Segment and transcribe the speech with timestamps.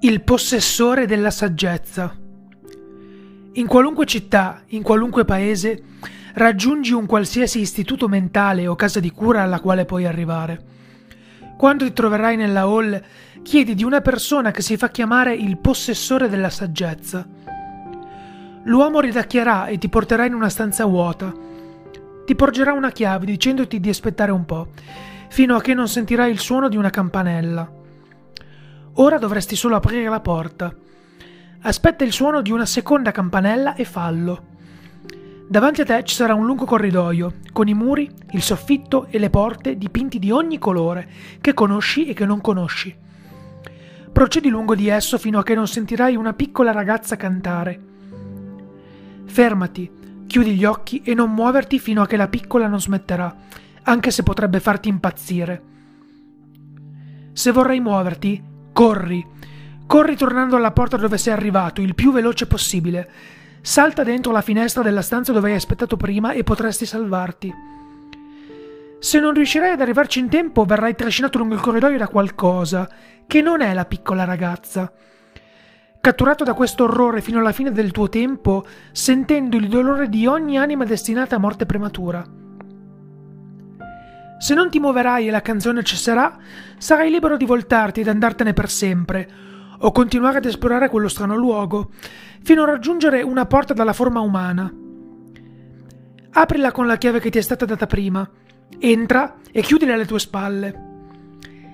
[0.00, 2.16] Il possessore della saggezza.
[3.54, 5.82] In qualunque città, in qualunque paese,
[6.34, 10.64] raggiungi un qualsiasi istituto mentale o casa di cura alla quale puoi arrivare.
[11.56, 13.02] Quando ti troverai nella hall,
[13.42, 17.26] chiedi di una persona che si fa chiamare il possessore della saggezza.
[18.66, 21.34] L'uomo ridacchierà e ti porterà in una stanza vuota.
[22.24, 24.68] Ti porgerà una chiave dicendoti di aspettare un po',
[25.28, 27.77] fino a che non sentirai il suono di una campanella.
[29.00, 30.74] Ora dovresti solo aprire la porta.
[31.60, 34.46] Aspetta il suono di una seconda campanella e fallo.
[35.48, 39.30] Davanti a te ci sarà un lungo corridoio, con i muri, il soffitto e le
[39.30, 41.08] porte dipinti di ogni colore,
[41.40, 42.94] che conosci e che non conosci.
[44.12, 47.80] Procedi lungo di esso fino a che non sentirai una piccola ragazza cantare.
[49.26, 53.32] Fermati, chiudi gli occhi e non muoverti fino a che la piccola non smetterà,
[53.82, 55.62] anche se potrebbe farti impazzire.
[57.32, 59.26] Se vorrai muoverti, Corri.
[59.88, 63.10] Corri tornando alla porta dove sei arrivato, il più veloce possibile.
[63.60, 67.52] Salta dentro la finestra della stanza dove hai aspettato prima e potresti salvarti.
[69.00, 72.88] Se non riuscirai ad arrivarci in tempo, verrai trascinato lungo il corridoio da qualcosa,
[73.26, 74.92] che non è la piccola ragazza.
[76.00, 80.56] Catturato da questo orrore fino alla fine del tuo tempo, sentendo il dolore di ogni
[80.56, 82.24] anima destinata a morte prematura.
[84.38, 86.38] Se non ti muoverai e la canzone cesserà,
[86.78, 89.28] sarai libero di voltarti ed andartene per sempre,
[89.80, 91.90] o continuare ad esplorare quello strano luogo,
[92.42, 94.72] fino a raggiungere una porta dalla forma umana.
[96.30, 98.28] Aprila con la chiave che ti è stata data prima,
[98.78, 100.86] entra e chiudila alle tue spalle.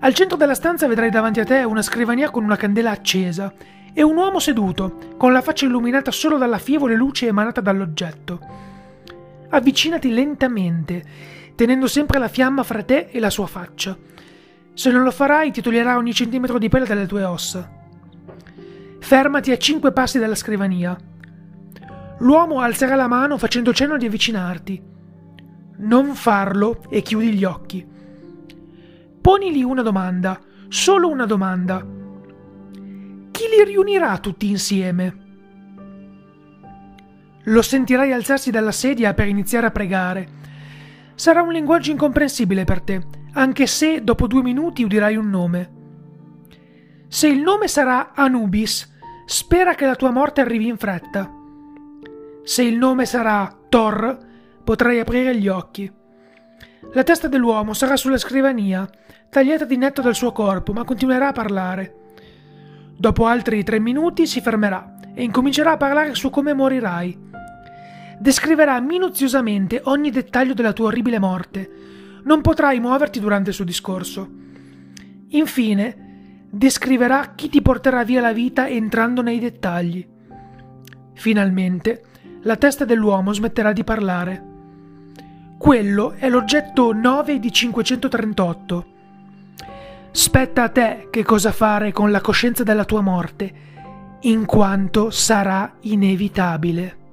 [0.00, 3.52] Al centro della stanza vedrai davanti a te una scrivania con una candela accesa
[3.92, 8.40] e un uomo seduto, con la faccia illuminata solo dalla fievole luce emanata dall'oggetto.
[9.48, 11.04] Avvicinati lentamente
[11.56, 13.96] tenendo sempre la fiamma fra te e la sua faccia.
[14.74, 17.68] Se non lo farai, ti toglierà ogni centimetro di pelle dalle tue ossa.
[19.00, 20.96] Fermati a cinque passi dalla scrivania.
[22.18, 24.82] L'uomo alzerà la mano facendo cenno di avvicinarti.
[25.78, 27.86] Non farlo e chiudi gli occhi.
[29.20, 30.38] Ponili una domanda,
[30.68, 31.84] solo una domanda.
[33.30, 35.24] Chi li riunirà tutti insieme?
[37.44, 40.28] Lo sentirai alzarsi dalla sedia per iniziare a pregare
[41.16, 45.70] Sarà un linguaggio incomprensibile per te, anche se dopo due minuti udirai un nome.
[47.08, 48.94] Se il nome sarà Anubis,
[49.24, 51.32] spera che la tua morte arrivi in fretta.
[52.44, 54.18] Se il nome sarà Thor,
[54.62, 55.90] potrai aprire gli occhi.
[56.92, 58.86] La testa dell'uomo sarà sulla scrivania,
[59.30, 61.94] tagliata di netto dal suo corpo, ma continuerà a parlare.
[62.94, 67.24] Dopo altri tre minuti si fermerà e incomincerà a parlare su come morirai
[68.18, 71.70] descriverà minuziosamente ogni dettaglio della tua orribile morte.
[72.24, 74.28] Non potrai muoverti durante il suo discorso.
[75.28, 80.06] Infine, descriverà chi ti porterà via la vita entrando nei dettagli.
[81.14, 82.02] Finalmente,
[82.42, 84.44] la testa dell'uomo smetterà di parlare.
[85.58, 88.86] Quello è l'oggetto 9 di 538.
[90.10, 93.52] Spetta a te che cosa fare con la coscienza della tua morte,
[94.20, 97.04] in quanto sarà inevitabile.